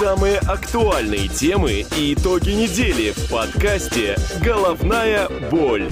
[0.00, 5.90] Самые актуальные темы и итоги недели в подкасте «Головная боль».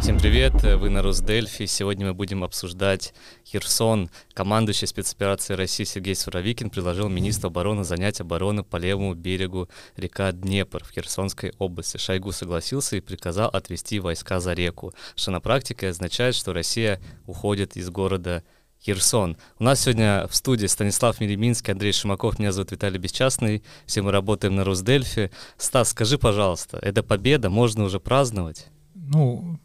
[0.00, 1.66] Всем привет, вы на Росдельфи.
[1.66, 3.12] Сегодня мы будем обсуждать
[3.44, 4.08] Херсон.
[4.32, 10.82] Командующий спецоперации России Сергей Суровикин предложил министру обороны занять оборону по левому берегу река Днепр
[10.82, 11.98] в Херсонской области.
[11.98, 17.76] Шойгу согласился и приказал отвести войска за реку, что на практике означает, что Россия уходит
[17.76, 18.44] из города.
[18.84, 24.10] У нас сегодня в студии Станислав Миреминский, Андрей Шимаков, меня зовут Виталий Бесчастный, все мы
[24.10, 25.30] работаем на Росдельфи.
[25.56, 28.66] Стас, скажи, пожалуйста, это победа, можно уже праздновать?
[28.96, 29.60] Ну,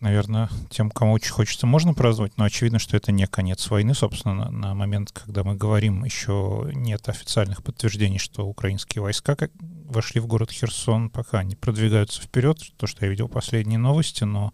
[0.00, 3.94] наверное, тем, кому очень хочется, можно праздновать, но очевидно, что это не конец войны.
[3.94, 9.52] Собственно, на, на момент, когда мы говорим, еще нет официальных подтверждений, что украинские войска как
[9.86, 14.52] вошли в город Херсон, пока они продвигаются вперед, то, что я видел последние новости, но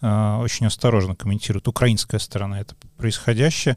[0.00, 3.76] очень осторожно комментирует украинская сторона это происходящее.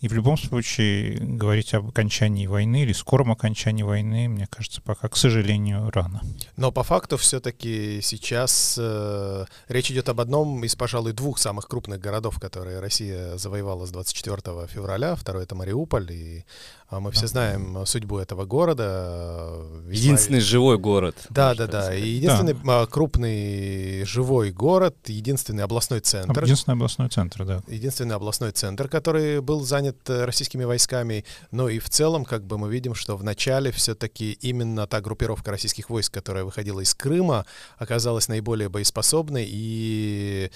[0.00, 5.08] И в любом случае говорить об окончании войны или скором окончании войны, мне кажется, пока,
[5.08, 6.22] к сожалению, рано.
[6.56, 12.00] Но по факту все-таки сейчас э, речь идет об одном из, пожалуй, двух самых крупных
[12.00, 15.14] городов, которые Россия завоевала с 24 февраля.
[15.16, 16.44] Второй— это Мариуполь, и
[16.90, 19.62] а мы все знаем судьбу этого города.
[19.88, 21.14] Единственный живой город.
[21.30, 21.94] Да, да, да.
[21.94, 22.84] И единственный да.
[22.86, 26.42] крупный живой город, единственный областной центр.
[26.42, 27.62] Единственный областной центр, да.
[27.66, 31.24] Единственный областной центр, который был занят э, российскими войсками.
[31.50, 35.50] Но и в целом, как бы мы видим, что в начале все-таки именно та группировка
[35.50, 37.46] российских войск, которая выходила из Крыма,
[37.78, 40.50] оказалась наиболее боеспособной и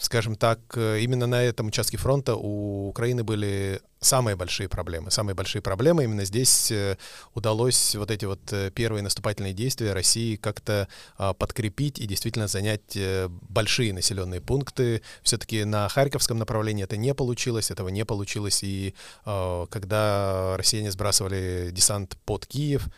[0.00, 5.10] скажем так, именно на этом участке фронта у Украины были самые большие проблемы.
[5.10, 6.96] Самые большие проблемы именно здесь э,
[7.34, 12.96] удалось вот эти вот э, первые наступательные действия России как-то а, подкрепить и действительно занять
[12.96, 15.02] э, большие населенные пункты.
[15.22, 18.62] Все-таки на Харьковском направлении это не получилось, этого не получилось.
[18.62, 22.88] И а, когда россияне сбрасывали десант под Киев,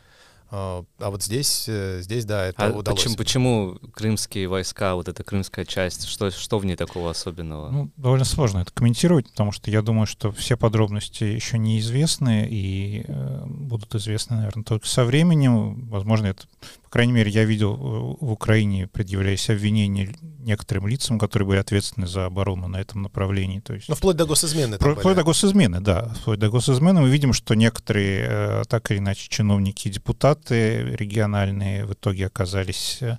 [0.55, 3.01] а, а вот здесь, э, здесь да, это а удалось.
[3.01, 7.71] Почему, почему крымские войска, вот эта крымская часть, что, что в ней такого особенного?
[7.71, 13.07] Ну, довольно сложно это комментировать, потому что я думаю, что все подробности еще неизвестны и
[13.09, 15.89] э, будут известны, наверное, только со временем.
[15.89, 16.45] Возможно, это
[16.93, 22.27] крайней мере, я видел э, в Украине предъявляясь обвинения некоторым лицам, которые были ответственны за
[22.27, 23.61] оборону на этом направлении.
[23.61, 24.77] То есть, Но ну, вплоть до госизмены.
[24.77, 26.13] Про, вплоть до госизмены, да.
[26.21, 31.85] Вплоть до госизмены мы видим, что некоторые, э, так или иначе, чиновники и депутаты региональные
[31.85, 33.19] в итоге оказались э,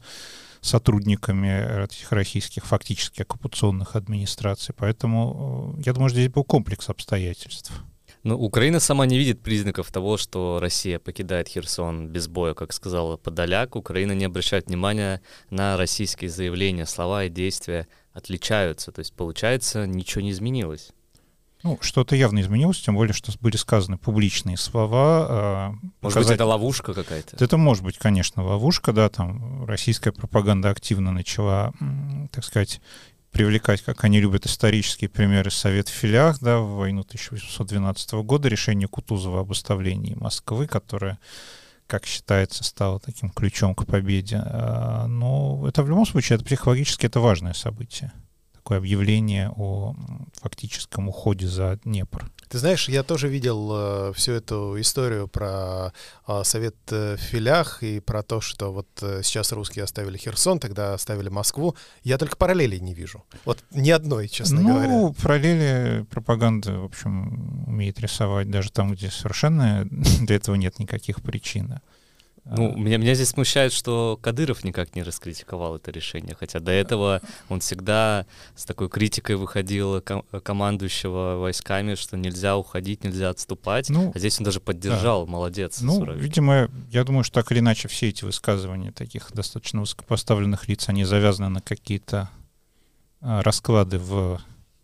[0.62, 4.74] сотрудниками этих российских фактически оккупационных администраций.
[4.78, 7.72] Поэтому, я думаю, здесь был комплекс обстоятельств.
[8.24, 13.18] Ну, Украина сама не видит признаков того, что Россия покидает Херсон без боя, как сказала
[13.18, 13.76] Подоляк.
[13.76, 18.94] Украина не обращает внимания на российские заявления, слова и действия отличаются.
[18.94, 20.94] То есть, получается, ничего не изменилось.
[21.64, 25.28] Ну, что-то явно изменилось, тем более, что были сказаны публичные слова.
[25.30, 26.28] Э, может показать...
[26.28, 27.38] быть, это ловушка какая-то?
[27.44, 31.74] Это может быть, конечно, ловушка, да, там российская пропаганда активно начала,
[32.32, 32.82] так сказать,
[33.32, 38.90] привлекать, как они любят, исторические примеры Совет в филях, да, в войну 1812 года, решение
[38.90, 41.18] Кутузова об оставлении Москвы, которое,
[41.88, 44.42] как считается, стало таким ключом к победе.
[44.44, 48.12] А, но это в любом случае, это психологически это важное событие
[48.64, 49.94] такое объявление о
[50.42, 52.32] фактическом уходе за Днепр.
[52.48, 55.92] Ты знаешь, я тоже видел э, всю эту историю про
[56.28, 60.94] э, совет в филях и про то, что вот э, сейчас русские оставили Херсон, тогда
[60.94, 61.76] оставили Москву.
[62.04, 63.26] Я только параллелей не вижу.
[63.44, 64.88] Вот ни одной, честно ну, говоря.
[64.88, 69.86] Ну, параллели пропаганда, в общем, умеет рисовать даже там, где совершенно
[70.22, 71.80] для этого нет никаких причин.
[72.46, 77.22] Ну, меня, меня здесь смущает, что Кадыров никак не раскритиковал это решение, хотя до этого
[77.48, 84.12] он всегда с такой критикой выходил ком- командующего войсками, что нельзя уходить, нельзя отступать, ну,
[84.14, 85.32] а здесь он даже поддержал, да.
[85.32, 85.80] молодец.
[85.82, 86.22] Ну, Суровик.
[86.22, 91.06] видимо, я думаю, что так или иначе все эти высказывания таких достаточно высокопоставленных лиц, они
[91.06, 92.30] завязаны на какие-то
[93.22, 94.42] а, расклады в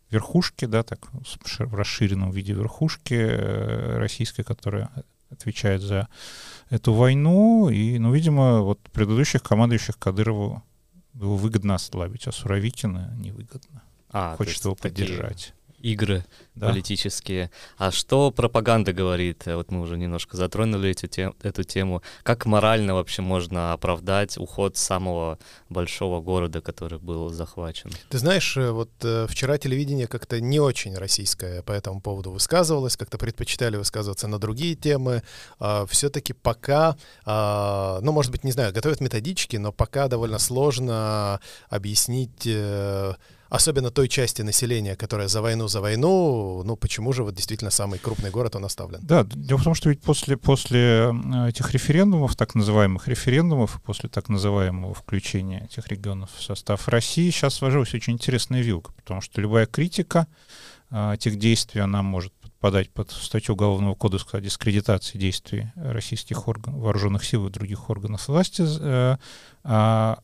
[0.10, 4.90] верхушке, да, так, в расширенном виде верхушки э, российской, которая
[5.30, 6.08] отвечает за
[6.70, 7.70] эту войну.
[7.70, 10.64] И, ну, видимо, вот предыдущих командующих Кадырову
[11.14, 13.82] было выгодно ослабить, а Суровикина невыгодно.
[14.12, 16.68] А, Хочет его поддержать игры да.
[16.70, 17.52] политические.
[17.78, 19.44] А что пропаганда говорит?
[19.46, 22.02] Вот мы уже немножко затронули эту, тем, эту тему.
[22.24, 25.40] Как морально вообще можно оправдать уход самого
[25.70, 27.92] большого города, который был захвачен?
[28.10, 32.98] Ты знаешь, э, вот э, вчера телевидение как-то не очень российское по этому поводу высказывалось,
[32.98, 35.24] как-то предпочитали высказываться на другие темы.
[35.60, 36.96] А, Все-таки пока,
[37.26, 41.40] а, ну, может быть, не знаю, готовят методички, но пока довольно сложно
[41.70, 43.14] объяснить э,
[43.50, 48.00] особенно той части населения, которая за войну, за войну, ну почему же вот действительно самый
[48.00, 49.00] крупный город он оставлен?
[49.02, 51.14] Да, дело в том, что ведь после, после
[51.48, 57.56] этих референдумов, так называемых референдумов, после так называемого включения этих регионов в состав России, сейчас
[57.56, 60.28] сложилась очень интересная вилка, потому что любая критика
[60.92, 66.82] э, этих действий, она может подать под статью Уголовного кодекса о дискредитации действий российских органов,
[66.82, 68.64] вооруженных сил и других органов власти.
[68.68, 69.18] Э,
[69.64, 70.20] а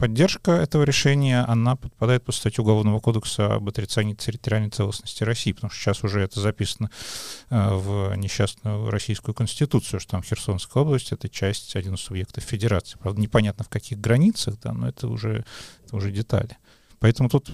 [0.00, 5.70] поддержка этого решения, она подпадает под статью Уголовного кодекса об отрицании территориальной целостности России, потому
[5.70, 6.90] что сейчас уже это записано
[7.50, 12.98] э, в несчастную российскую конституцию, что там Херсонская область— это часть, один из субъектов федерации.
[12.98, 15.44] Правда, непонятно в каких границах, да, но это уже,
[15.84, 16.56] это уже детали.
[16.98, 17.50] Поэтому тут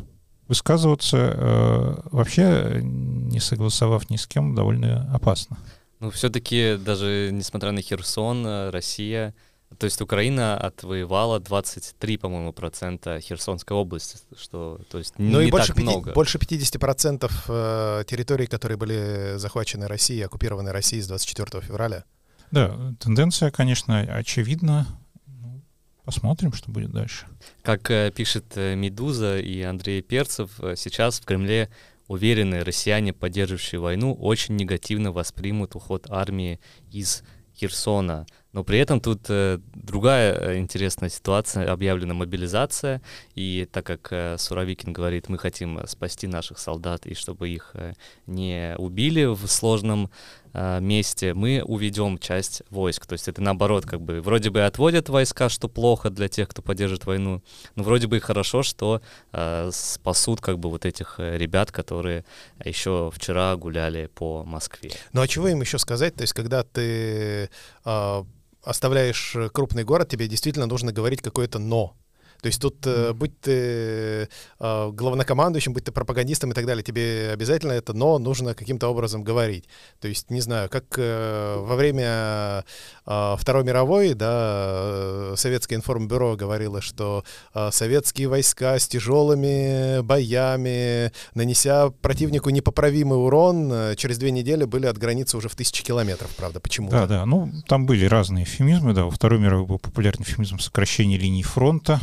[0.47, 5.59] высказываться э, вообще, не согласовав ни с кем, довольно опасно.
[5.99, 9.35] Ну, все-таки даже несмотря на Херсон, э, Россия
[9.79, 15.51] то есть Украина отвоевала 23, по-моему, процента Херсонской области, что, то есть ну не и
[15.51, 16.13] больше так 50, много.
[16.13, 22.05] Больше 50 процентов э, территорий, которые были захвачены Россией, оккупированы Россией с 24 февраля.
[22.53, 24.87] Да, тенденция, конечно, очевидна.
[25.27, 25.61] Ну,
[26.05, 27.27] посмотрим, что будет дальше.
[27.63, 31.69] Как э, пишет э, «Медуза» и Андрей Перцев, сейчас в Кремле
[32.07, 36.61] уверенные россияне, поддерживающие войну, очень негативно воспримут уход армии
[36.93, 37.25] из
[37.57, 38.27] Херсона.
[38.57, 43.03] Но при этом тут э, другая э, интересная ситуация, объявлена мобилизация,
[43.35, 47.93] и так как э, Суровикин говорит, мы хотим спасти наших солдат, и чтобы их э,
[48.27, 50.11] не убили в сложном
[50.55, 53.05] э, месте, мы уведем часть войск.
[53.05, 56.63] То есть это наоборот, как бы вроде бы отводят войска, что плохо для тех, кто
[56.63, 57.43] поддержит войну,
[57.75, 62.25] но вроде бы и хорошо, что э, спасут как бы вот этих э, ребят, которые
[62.65, 64.93] еще вчера гуляли по Москве.
[65.13, 66.15] Ну а чего им еще сказать?
[66.15, 67.51] То есть когда ты
[67.85, 68.25] э,
[68.67, 71.97] оставляешь э, крупный город, тебе действительно нужно говорить какое-то «но».
[72.41, 73.13] То есть тут, mm-hmm.
[73.15, 74.29] будь ты
[74.59, 79.25] э, главнокомандующим, будь ты пропагандистом и так далее, тебе обязательно это «но» нужно каким-то образом
[79.25, 79.65] говорить.
[80.01, 82.65] То есть, не знаю, как э, во время
[83.07, 87.25] э, Второй мировой, да, Советское информбюро говорило, что
[87.55, 94.87] э, советские войска с тяжелыми боями, нанеся противнику непоправимый урон, э, через две недели были
[94.87, 96.91] от границы уже в тысячи километров, правда, почему?
[96.91, 101.19] Да, да, ну, там были разные эфемизмы, да, во Второй мировой был популярный эфемизм сокращения
[101.19, 102.01] линии фронта,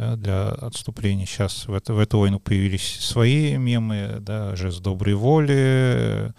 [0.00, 1.26] да, для отступления.
[1.26, 6.32] Сейчас в, это, в эту войну появились свои мемы, да, жест доброй воли,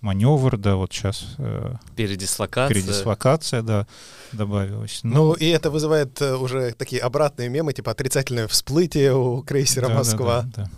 [0.00, 1.26] маневр, да, вот сейчас...
[1.36, 2.74] Э, передислокация.
[2.74, 3.86] Передислокация, да,
[4.32, 5.00] добавилась.
[5.02, 9.88] Ну, ну, и это вызывает э, уже такие обратные мемы, типа отрицательное всплытие у крейсера
[9.88, 10.42] да, «Москва».
[10.42, 10.70] Да, да, да.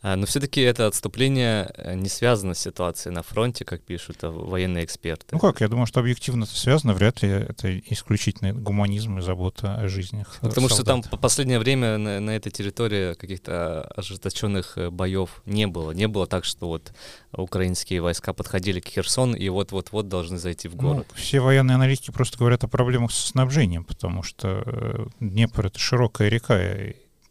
[0.00, 4.30] А, но все-таки это отступление э, не связано с ситуацией на фронте, как пишут а,
[4.30, 5.26] военные эксперты.
[5.32, 9.74] Ну как, я думаю, что объективно это связано, вряд ли это исключительно гуманизм и забота
[9.74, 10.38] о жизнях.
[10.40, 10.84] Ну, потому солдат.
[10.84, 15.90] что там по последнее время на, на этой территории каких-то ожесточенных э, боев не было.
[15.90, 16.92] Не было так, что вот
[17.32, 21.06] украинские войска подходили к Херсону и вот-вот-вот должны зайти в город.
[21.10, 25.78] Ну, все военные аналитики просто говорят о проблемах со снабжением, потому что э, Днепр— это
[25.78, 26.56] широкая река,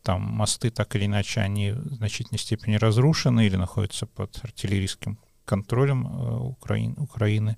[0.08, 6.08] там мосты так или иначе, они в значительной степени разрушены или находятся под артиллерийским контролем
[6.08, 7.58] э, Украин, Украины.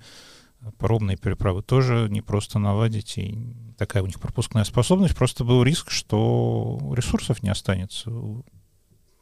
[0.79, 3.37] Паромные переправы тоже не просто наладить, и
[3.77, 5.15] такая у них пропускная способность.
[5.15, 8.11] Просто был риск, что ресурсов не останется.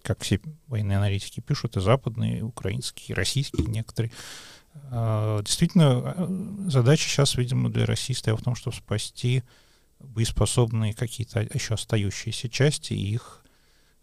[0.03, 4.13] Как все военные аналитики пишут, и западные, и украинские, и российские некоторые.
[4.89, 9.43] А, действительно, э, задача сейчас, видимо, для России стояла в том, чтобы спасти
[9.99, 13.43] боеспособные какие-то еще остающиеся части и их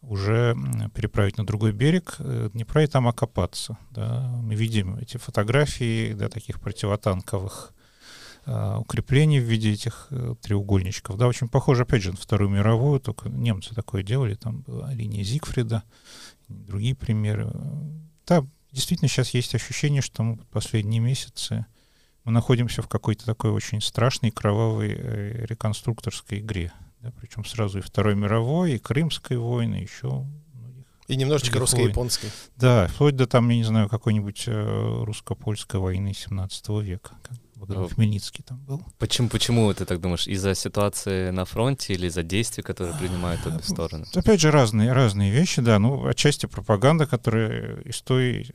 [0.08, 0.56] уже
[0.94, 3.78] переправить на другой берег э, Днепра и там окопаться.
[3.90, 4.28] Да.
[4.42, 7.72] Мы видим эти фотографии да, таких противотанковых
[8.46, 11.16] э, укреплений в виде этих э, треугольничков.
[11.16, 15.24] Да, очень похоже, опять же, на Вторую мировую, только немцы такое делали, там была линия
[15.24, 15.82] Зигфрида,
[16.48, 17.50] другие примеры.
[18.26, 21.66] Да, действительно, сейчас есть ощущение, что мы последние месяцы
[22.24, 26.72] мы находимся в какой-то такой очень страшной, кровавой э, реконструкторской игре.
[27.00, 30.26] Да, причем сразу и Второй мировой, и Крымской войны, еще
[31.06, 32.30] и немножечко русско-японской.
[32.56, 37.10] Да, вплоть до там, я не знаю, какой-нибудь э, русско-польской войны 17 века.
[37.22, 38.82] Как Богдан Хмельницкий там был.
[38.98, 40.26] Почему, почему ты так думаешь?
[40.26, 44.06] Из-за ситуации на фронте или из-за действий, которые принимают обе стороны?
[44.14, 45.78] Опять же, разные, разные вещи, да.
[45.78, 48.50] Ну, отчасти пропаганда, которая из той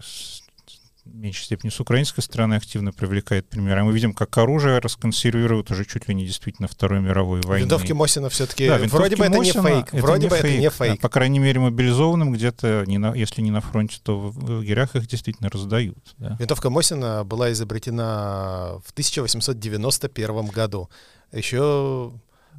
[1.13, 3.83] меньшей степени с украинской стороны активно привлекает примеры.
[3.83, 7.63] Мы видим, как оружие расконсервируют уже чуть ли не действительно Второй мировой войны.
[7.63, 10.61] Винтовки Мосина все-таки, да, вроде бы это не фейк, это вроде не бы фейк, это
[10.61, 10.91] не фейк.
[10.93, 14.49] Да, по крайней мере, мобилизованным где-то, не на, если не на фронте, то в, в
[14.49, 16.15] лагерях их действительно раздают.
[16.17, 16.35] Да.
[16.39, 20.89] Винтовка Мосина была изобретена в 1891 году.
[21.31, 22.11] Еще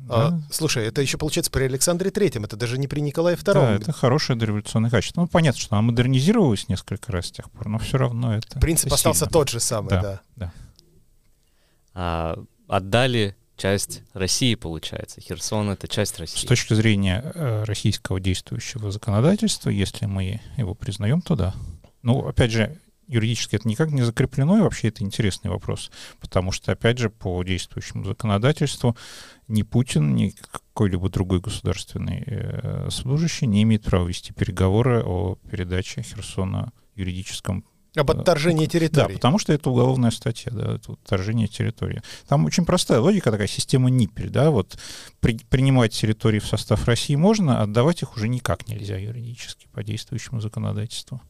[0.08, 3.54] А, слушай, это еще получается при Александре Третьем, это даже не при Николае II.
[3.54, 5.20] Да, это хорошее дореволюционное качество.
[5.20, 8.86] Ну, понятно, что она модернизировалась несколько раз с тех пор, но все равно это Принцип
[8.86, 9.32] это остался сильно.
[9.32, 10.02] тот же самый, да.
[10.02, 10.52] Да, да.
[11.94, 15.20] А, отдали часть России, получается.
[15.20, 16.38] Херсон— это часть России.
[16.38, 21.54] С точки зрения э, российского действующего законодательства, если мы его признаем, то да.
[22.02, 22.78] Ну, опять же,
[23.10, 25.90] юридически это никак не закреплено, и вообще это интересный вопрос,
[26.20, 28.96] потому что, опять же, по действующему законодательству
[29.48, 36.02] ни Путин, ни какой-либо другой государственный э, служащий не имеет права вести переговоры о передаче
[36.02, 37.64] Херсона юридическом
[37.96, 39.14] Об отторжении Да, территории.
[39.14, 42.02] потому что это уголовная статья, да, это вот вторжение территории.
[42.28, 44.78] Там очень простая логика, такая система НИПель, да, вот
[45.18, 50.40] при- принимать территории в состав России можно, отдавать их уже никак нельзя юридически по действующему
[50.40, 51.20] законодательству.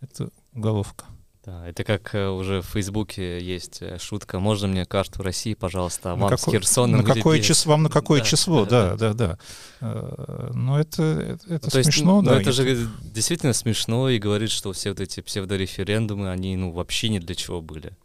[0.00, 1.04] Это уголовка.
[1.42, 4.38] Да, это как э, уже в Фейсбуке есть э, шутка.
[4.40, 7.82] Можно мне карту России, пожалуйста, а На вам с какой- Херсоном на какое число, вам
[7.84, 9.38] на какое Да, число, да, да, да, да.
[9.80, 12.40] Э, Но это, это, это Ну, то есть, смешно, ну, да.
[12.42, 17.08] это если- же действительно смешно и говорит, что все вот эти псевдореферендумы, они ну вообще
[17.08, 17.96] ни для чего были.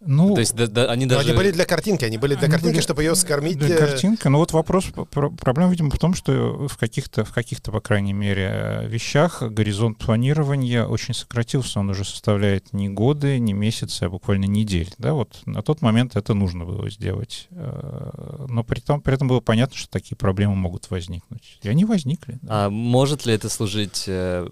[0.00, 1.28] Ну, То есть да- да, они Но даже...
[1.28, 3.58] они были для картинки, они были для Они картинки, были чтобы ее скормить.
[3.58, 4.30] Для э, картинка.
[4.30, 8.14] Но вот вопрос, про- проблема, видимо, в том, что в каких-то, в каких-то, по крайней
[8.14, 11.80] мере, вещах горизонт планирования очень сократился.
[11.80, 14.90] Он уже составляет не годы, не месяцы, а буквально недели.
[14.96, 17.46] Да, вот на тот момент это нужно было сделать.
[17.50, 21.58] Э, Но при, том, при этом было понятно, что такие проблемы могут возникнуть.
[21.62, 22.38] И они возникли.
[22.40, 22.66] да.
[22.66, 24.48] А может ли это служить э,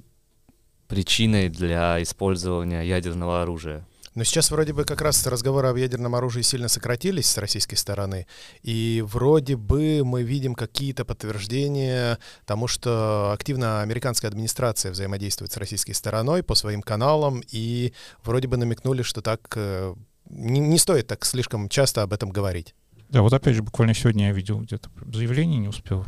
[0.89, 3.87] причиной для использования ядерного оружия?
[4.19, 8.27] Но сейчас вроде бы как раз разговоры об ядерном оружии сильно сократились с российской стороны,
[8.65, 15.93] и вроде бы мы видим какие-то подтверждения тому, что активно американская администрация взаимодействует с российской
[15.93, 17.93] стороной по своим каналам, и
[18.25, 19.95] вроде бы намекнули, что так э,
[20.29, 22.75] не, не стоит так слишком часто об этом говорить.
[23.11, 26.05] Да, вот опять же, буквально сегодня я видел где-то заявление, не успел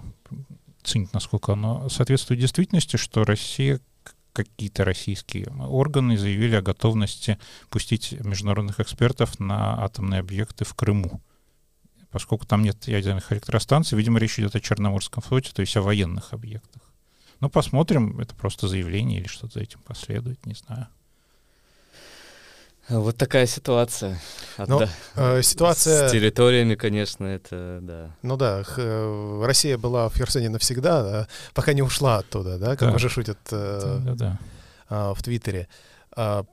[0.82, 3.80] ценить, насколько оно соответствует действительности, что Россия,
[4.44, 11.20] какие-то российские органы заявили о готовности пустить международных экспертов на атомные объекты в Крыму.
[12.10, 16.32] Поскольку там нет ядерных электростанций, видимо, речь идет о Черноморском флоте, то есть о военных
[16.32, 16.82] объектах.
[17.40, 20.88] Ну, посмотрим, это просто заявление или что-то за этим последует, не знаю.
[22.90, 24.20] Вот такая ситуация.
[24.58, 24.88] Ну, да.
[25.16, 26.08] Э, ситуация...
[26.08, 28.10] С территориями, конечно, это да.
[28.22, 32.76] Ну да, х- э, Россия была в Херсоне навсегда, да, пока не ушла оттуда, да,
[32.76, 32.96] как Да.
[32.96, 34.38] уже шутят э, Да-да.
[34.88, 35.68] а, в Твиттере.
[36.16, 36.44] А,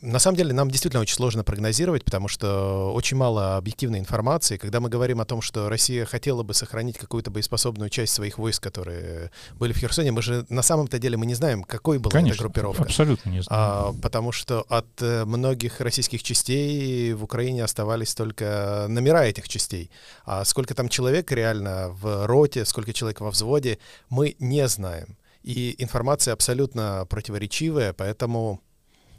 [0.00, 4.56] На самом деле нам действительно очень сложно прогнозировать, потому что очень мало объективной информации.
[4.56, 8.62] Когда мы говорим о том, что Россия хотела бы сохранить какую-то боеспособную часть своих войск,
[8.62, 12.18] которые были в Херсоне, мы же на самом-то деле мы не знаем, какой была эта
[12.18, 12.84] Конечно, группировка.
[12.84, 13.60] абсолютно не знаю.
[13.60, 19.90] А, потому что от э, многих российских частей в Украине оставались только номера этих частей.
[20.24, 23.78] А сколько там человек реально в роте, сколько человек во взводе,
[24.10, 25.18] мы не знаем.
[25.42, 28.60] И информация абсолютно противоречивая, поэтому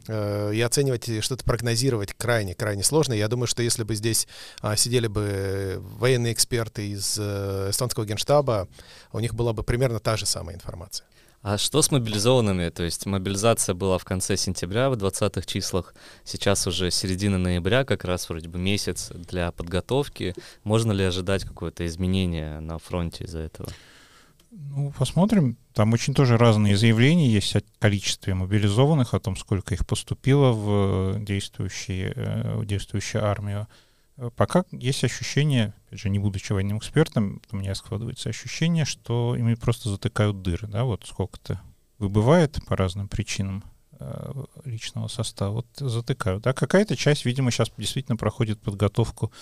[0.10, 3.14] и оценивать, что-то прогнозировать крайне-крайне сложно.
[3.14, 4.28] Я думаю, что если бы здесь
[4.62, 8.68] а, сидели бы военные эксперты из э, эстонского генштаба,
[9.12, 11.06] у них была бы примерно та же самая информация.
[11.42, 12.68] А что с мобилизованными?
[12.70, 15.94] То есть мобилизация была в конце сентября, в 20-х числах.
[16.26, 20.36] Сейчас уже середина ноября, как раз вроде бы месяц для подготовки.
[20.66, 23.70] Можно ли ожидать какое-то изменение на фронте из-за этого?
[24.52, 25.58] Ну, посмотрим.
[25.74, 31.18] Там очень тоже разные заявления есть о количестве мобилизованных, о том, сколько их поступило в
[31.18, 33.68] э, действующие, э, действующую армию.
[34.18, 39.36] Э, Пока есть ощущение, опять же, не будучи военным экспертом, у меня складывается ощущение, что
[39.38, 41.62] ими просто затыкают дыры, да, вот сколько-то
[42.00, 43.64] выбывает по разным причинам
[44.64, 46.48] личного состава, вот затыкают.
[46.48, 49.34] А какая-то часть, видимо, сейчас действительно проходит подготовку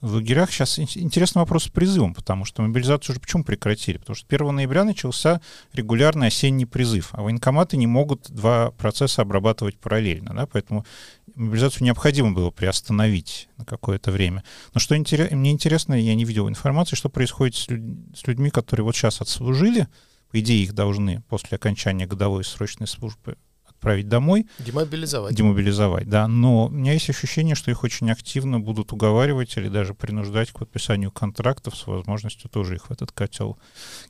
[0.00, 0.50] в лагерях.
[0.50, 3.98] Сейчас ин- интересный вопрос с призывом, потому что мобилизацию уже почему прекратили?
[3.98, 5.40] Потому что 1 ноября начался
[5.72, 10.86] регулярный осенний призыв, а военкоматы не могут два процесса обрабатывать параллельно, да, поэтому
[11.34, 14.44] мобилизацию необходимо было приостановить на какое-то время.
[14.74, 18.50] Но что интере- мне интересно, я не видел информации, что происходит с, люд- с людьми,
[18.50, 19.88] которые вот сейчас отслужили,
[20.30, 23.36] по идее их должны после окончания годовой срочной службы
[23.80, 25.34] отправить домой, Демобилизовать.
[25.34, 29.94] демобилизовать, да, но у меня есть ощущение, что их очень активно будут уговаривать или даже
[29.94, 33.58] принуждать к подписанию контрактов с возможностью тоже их в этот котел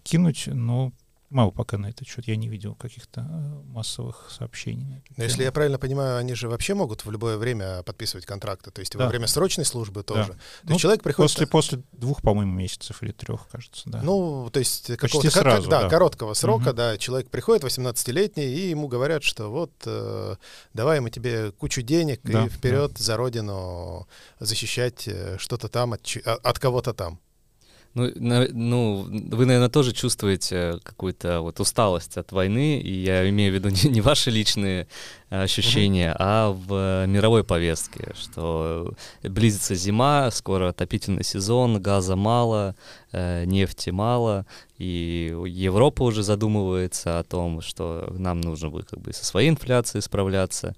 [0.03, 0.93] кинуть, но
[1.31, 5.03] мало пока на этот счет, я не видел каких-то э, массовых сообщений.
[5.17, 8.81] Но если я правильно понимаю, они же вообще могут в любое время подписывать контракты, то
[8.81, 9.09] есть во Да.
[9.09, 10.33] время срочной службы тоже.
[10.33, 11.31] То Ну, есть человек приходит...
[11.33, 14.03] После, после двух, по-моему, месяцев или трех, кажется, да.
[14.03, 15.89] Ну, то есть какого-то ко- сразу, да, да.
[15.89, 16.77] короткого срока, Мгм.
[16.77, 20.37] да, человек приходит 18-летний, и ему говорят, что вот э,
[20.75, 24.09] давай мы тебе кучу денег Да, и вперед за родину
[24.41, 27.21] защищать э, что-то там от, а- от кого-то там.
[27.94, 33.50] Ну, на, ну, вы, наверное, тоже чувствуете какую-то вот усталость от войны, и я имею
[33.50, 34.87] в виду не, не ваши личные
[35.28, 36.16] ощущения, mm-hmm.
[36.18, 38.94] а в мировой повестке, что
[39.25, 42.76] близится зима, скоро отопительный сезон, газа мало,
[43.11, 44.47] э, нефти мало,
[44.78, 50.02] и Европа уже задумывается о том, что нам нужно будет как бы со своей инфляцией
[50.02, 50.76] справляться.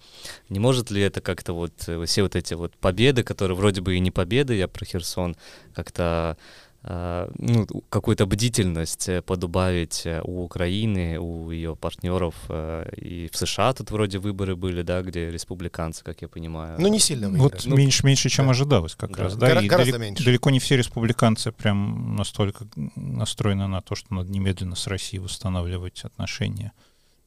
[0.49, 1.75] Не может ли это как-то вот
[2.07, 5.37] все вот эти вот победы, которые вроде бы и не победы, я про Херсон,
[5.75, 6.38] как-то
[6.85, 12.35] ну, какую-то бдительность э, подубавить э, у Украины, у ее партнеров.
[12.49, 16.81] Э, и в США тут вроде выборы были, да, где республиканцы, как я понимаю.
[16.81, 17.53] Ну, не сильно выиграли.
[17.53, 18.51] Вот ну, меньше, меньше, чем да.
[18.51, 19.25] ожидалось как да.
[19.25, 19.37] раз.
[19.37, 20.25] Да, Гора- и гораздо далеко, меньше.
[20.25, 26.05] далеко не все республиканцы прям настолько настроены на то, что надо немедленно с Россией восстанавливать
[26.05, 26.73] отношения.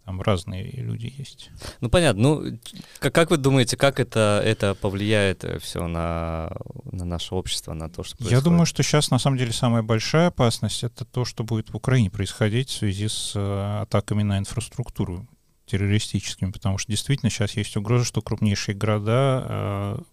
[0.06, 1.50] Там разные люди есть.
[1.82, 2.22] Ну, понятно.
[2.22, 2.60] Ну,
[3.00, 6.56] как, как вы думаете, как это, это повлияет э, все на,
[6.92, 8.38] на наше общество, на то, что происходит?
[8.38, 11.76] Я думаю, что сейчас, на самом деле, самая большая опасность— это то, что будет в
[11.76, 15.28] Украине происходить в связи с э, атаками на инфраструктуру
[15.66, 20.04] террористическими, потому что действительно сейчас есть угроза, что крупнейшие города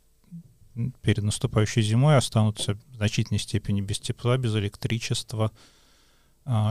[0.75, 5.53] э, перед наступающей зимой останутся в значительной степени без тепла, без электричества,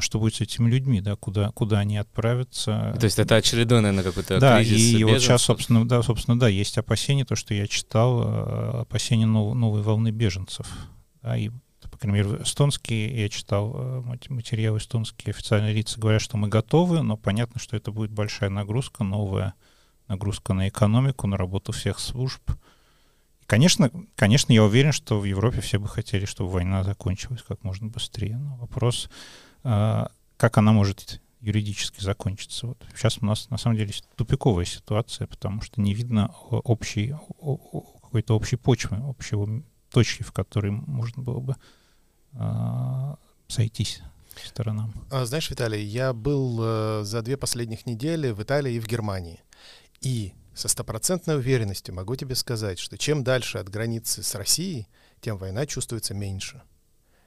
[0.02, 2.96] что будет с этими людьми, да, куда, куда они отправятся.
[3.00, 5.10] То есть это очередной, наверное, какой-то да, кризис и беженцев.
[5.10, 9.56] вот сейчас, собственно, да, собственно, да, есть опасения, то, что я читал, а, опасения нов,
[9.56, 10.68] новой волны беженцев.
[11.22, 11.52] Да, и,
[11.90, 17.02] по крайней мере, эстонские, я читал а, материалы эстонские, официальные лица говорят, что мы готовы,
[17.02, 19.54] но понятно, что это будет большая нагрузка, новая
[20.10, 22.42] нагрузка на экономику, на работу всех служб.
[23.46, 27.88] Конечно, конечно, я уверен, что в Европе все бы хотели, чтобы война закончилась как можно
[27.88, 28.38] быстрее.
[28.38, 32.68] Но вопрос а, как она может юридически закончиться.
[32.68, 37.16] Вот сейчас у нас на самом деле тупиковая ситуация, потому что не видно общей,
[38.02, 41.56] какой-то общей почвы, общего точки, в которой можно было бы
[42.34, 43.16] э,
[43.48, 44.02] сойтись
[44.46, 44.94] сторонам.
[45.12, 49.42] А, знаешь, Виталий, я был э, за две последних недели в Италии и в Германии.
[50.00, 54.88] И со стопроцентной уверенностью могу тебе сказать, что чем дальше от границы с Россией,
[55.20, 56.62] тем война чувствуется меньше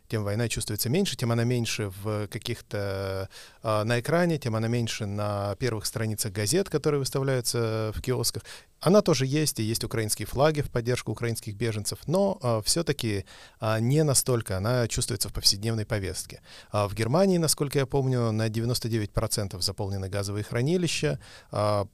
[0.08, 3.28] тем война чувствуется меньше, тем она меньше в каких-то
[3.62, 8.42] э, на экране, тем она меньше на первых страницах газет, которые выставляются в киосках.
[8.80, 13.24] Она тоже есть, и есть украинские флаги в поддержку украинских беженцев, но э, все-таки
[13.60, 16.42] э, не настолько она чувствуется в повседневной повестке.
[16.70, 21.18] А в Германии, насколько я помню, на 99% заполнены газовые хранилища.
[21.50, 21.86] Э,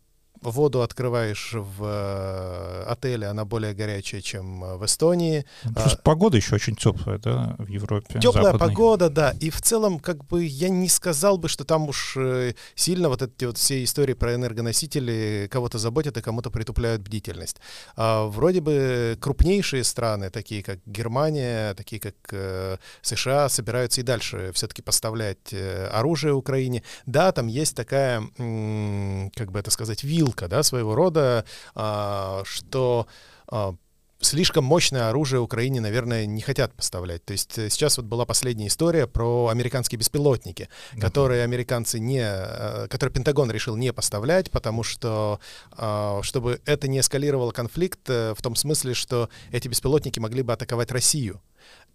[0.43, 5.45] воду открываешь в э, отеле, она более горячая, чем э, в Эстонии.
[5.65, 8.19] Ну, просто а, погода еще очень теплая, да, в Европе.
[8.21, 8.69] Теплая западной.
[8.69, 9.35] погода, да.
[9.41, 13.23] И в целом, как бы я не сказал бы, что там уж э, сильно вот
[13.23, 17.59] эти вот все истории про энергоносители кого-то заботят и кому-то притупляют бдительность.
[17.97, 24.53] А, вроде бы крупнейшие страны, такие как Германия, такие как э, США, собираются и дальше
[24.55, 26.83] все-таки поставлять э, оружие Украине.
[27.05, 32.43] Да, там есть такая, м- как бы это сказать, вилла ссылка, да, своего рода, а,
[32.45, 33.07] что
[33.49, 33.75] а,
[34.21, 37.25] слишком мощное оружие Украине, наверное, не хотят поставлять.
[37.25, 41.01] То есть э, сейчас вот была последняя история про американские беспилотники, да.
[41.01, 45.41] которые американцы не, э, которые Пентагон решил не поставлять, потому что
[45.73, 50.53] а, чтобы это не эскалировало конфликт э, в том смысле, что эти беспилотники могли бы
[50.53, 51.41] атаковать Россию.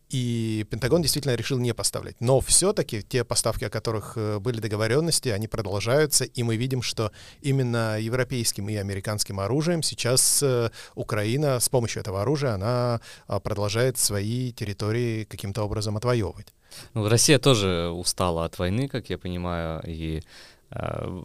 [0.09, 2.15] И Пентагон действительно решил не поставлять.
[2.19, 7.11] Но все-таки те поставки, о которых э, были договоренности, они продолжаются, и мы видим, что
[7.41, 13.97] именно европейским и американским оружием сейчас э, Украина с помощью этого оружия, она а, продолжает
[13.97, 16.53] свои территории каким-то образом отвоевывать.
[16.93, 20.21] Ну, Россия тоже устала от войны, как я понимаю, и
[20.71, 21.23] э,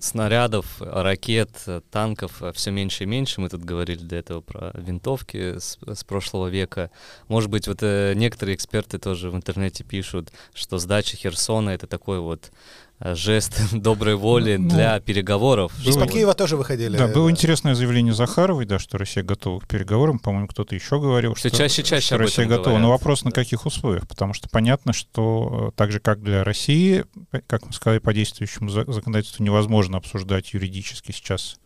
[0.00, 1.50] снарядов, ракет,
[1.90, 3.40] танков все меньше и меньше.
[3.40, 6.90] Мы тут говорили до этого про винтовки с, с прошлого века.
[7.28, 12.20] Может быть, вот э, некоторые эксперты тоже в интернете пишут, что сдача Херсона это такой
[12.20, 15.72] вот Э, жест доброй воли ну, для переговоров.
[15.84, 16.96] Из по Киева тоже выходили.
[16.96, 20.18] Да, было интересное заявление Захаровой, да, что Россия готова к переговорам.
[20.18, 22.64] По-моему, кто-то еще говорил, что, что чаще чаще что Россия готова.
[22.64, 22.82] Говорят.
[22.82, 24.08] Но вопрос на каких условиях?
[24.08, 27.04] Потому что понятно, что э, так же, как для России,
[27.46, 31.56] как мы сказали, по действующему законодательству невозможно обсуждать юридически сейчас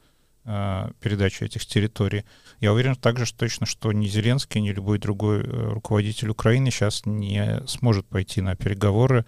[0.44, 2.24] э, передачу этих территорий.
[2.58, 7.62] Я уверен также что точно, что ни Зеленский, ни любой другой руководитель Украины сейчас не
[7.66, 9.24] сможет пойти на переговоры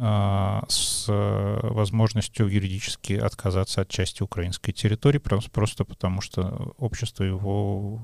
[0.00, 8.00] с э, возможностью юридически отказаться от части украинской территории, просто потому что общество его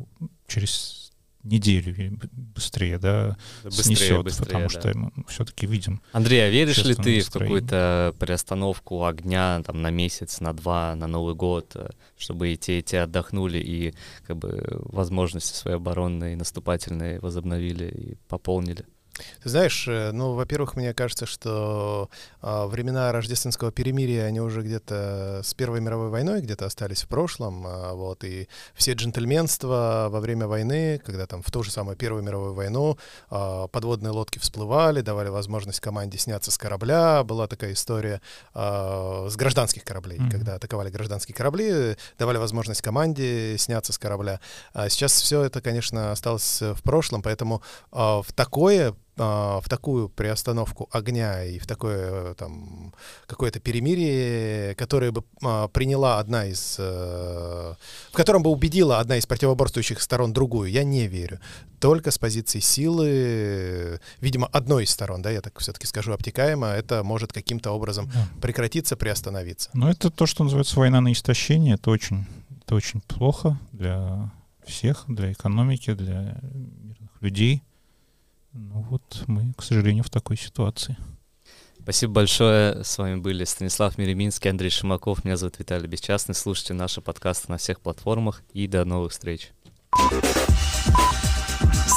[0.46, 1.12] через
[1.46, 4.68] неделю быстрее, да, быстрее, снесет, быстрее, потому да.
[4.68, 6.02] что мы все-таки видим.
[6.12, 11.06] Андрей, а веришь ли ты в какую-то приостановку огня там на месяц, на два, на
[11.06, 13.94] Новый год, э, чтобы и те, и те отдохнули и
[14.26, 18.85] как бы возможности свои оборонные, наступательные возобновили и пополнили?
[19.42, 22.11] Ты знаешь, э, ну, во-первых, мне кажется, что
[22.42, 27.66] э, времена рождественского перемирия, они уже где-то с Первой мировой войной где-то остались в прошлом,
[27.66, 32.22] э, вот, и все джентльменства во время войны, когда там в ту же самую Первую
[32.22, 32.98] мировую войну
[33.31, 38.20] э, подводные лодки всплывали, давали возможность команде сняться с корабля, была такая история
[38.55, 40.31] э, с гражданских кораблей, mm-hmm.
[40.31, 44.40] когда атаковали гражданские корабли, давали возможность команде сняться с корабля.
[44.72, 50.88] А сейчас все это, конечно, осталось в прошлом, поэтому э, в такое в такую приостановку
[50.92, 52.92] огня и в такое там
[53.26, 57.74] какое-то перемирие, которое бы а, приняла одна из, э,
[58.11, 61.40] в котором бы убедила одна из противоборствующих сторон другую, я не верю.
[61.81, 67.02] Только с позиции силы, видимо, одной из сторон, да, я так все-таки скажу обтекаемо, это
[67.02, 68.29] может каким-то образом да.
[68.40, 69.70] прекратиться, приостановиться.
[69.72, 72.26] Но это то, что называется война на истощение, это очень,
[72.62, 74.31] это очень плохо для
[74.66, 77.62] всех, для экономики, для мирных людей.
[78.59, 80.97] Ну вот мы, к сожалению, в такой ситуации.
[81.83, 82.83] Спасибо большое.
[82.83, 85.25] С вами были Станислав Миреминский, Андрей Шимаков.
[85.25, 86.35] Меня зовут Виталий Бесчастный.
[86.35, 88.42] Слушайте наши подкасты на всех платформах.
[88.55, 89.51] И до новых встреч.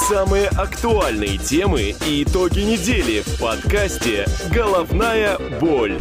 [0.10, 5.98] Самые актуальные темы и итоги недели в подкасте «Головная боль».